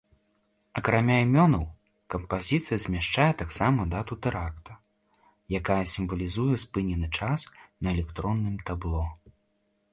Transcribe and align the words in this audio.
Акрамя 0.79 1.17
імёнаў 1.25 1.65
кампазіцыя 2.13 2.79
змяшчае 2.85 3.27
таксама 3.43 3.81
дату 3.93 4.13
тэракта, 4.25 4.73
якая 5.59 5.81
сімвалізуе 5.95 6.55
спынены 6.67 7.07
час 7.19 7.41
на 7.83 7.89
электронным 7.97 8.55
табло. 8.71 9.05